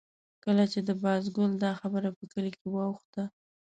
کله 0.43 0.63
چې 0.71 0.79
د 0.87 0.89
بازګل 1.03 1.51
دا 1.63 1.71
خبره 1.81 2.09
په 2.17 2.23
کلي 2.31 2.51
کې 2.57 2.67
واوښته. 2.69 3.23